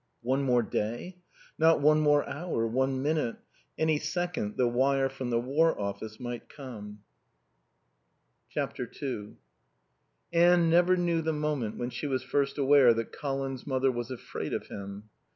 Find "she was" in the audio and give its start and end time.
11.91-12.23